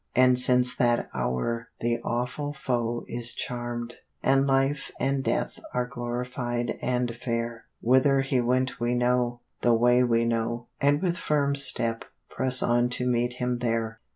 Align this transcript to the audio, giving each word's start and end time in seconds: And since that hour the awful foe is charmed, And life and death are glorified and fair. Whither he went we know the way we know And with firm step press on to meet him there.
And 0.15 0.39
since 0.39 0.75
that 0.77 1.09
hour 1.13 1.69
the 1.79 1.99
awful 2.03 2.53
foe 2.53 3.05
is 3.07 3.33
charmed, 3.33 3.97
And 4.23 4.47
life 4.47 4.89
and 4.99 5.23
death 5.23 5.59
are 5.75 5.85
glorified 5.85 6.79
and 6.81 7.15
fair. 7.15 7.65
Whither 7.81 8.21
he 8.21 8.41
went 8.41 8.79
we 8.79 8.95
know 8.95 9.41
the 9.61 9.75
way 9.75 10.03
we 10.03 10.25
know 10.25 10.65
And 10.81 11.03
with 11.03 11.17
firm 11.19 11.53
step 11.55 12.03
press 12.31 12.63
on 12.63 12.89
to 12.97 13.05
meet 13.05 13.33
him 13.33 13.59
there. 13.59 13.99